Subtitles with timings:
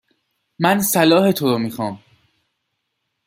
[0.59, 1.99] من صلاح تو رو میخوام